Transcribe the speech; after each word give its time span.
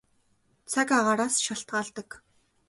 Цаг 0.71 0.87
агаараас 0.97 1.35
шалтгаалдаг. 1.45 2.09